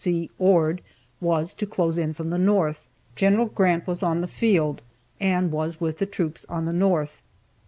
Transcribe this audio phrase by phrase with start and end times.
[0.03, 0.31] C.
[0.39, 0.81] Ord,
[1.19, 2.87] was to close in from the north.
[3.15, 3.45] Gen.
[3.49, 4.81] Grant was on the field,
[5.19, 7.21] and was with the troops on the north.